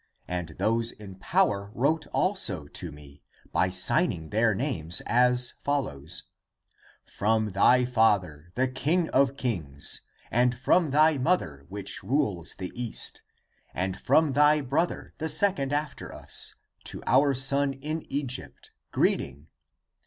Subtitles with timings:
[0.27, 3.21] And those in power wrote also to me.
[3.51, 6.23] By signing their names, as follows:'
[7.19, 10.01] From thy father, the king of kings,
[10.31, 13.21] And from thy mother, which rules the East,
[13.75, 16.55] And from thy brother, the second after us.
[16.85, 19.49] To our son in Egypt, Greeting!